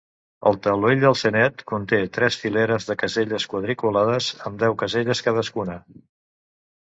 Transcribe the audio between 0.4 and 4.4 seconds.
El taulell del Senet conté tres fileres de caselles quadriculades